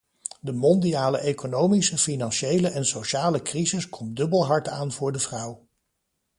[0.41, 5.67] De mondiale economische, financiële en sociale crisis komt dubbel hard aan voor de vrouw.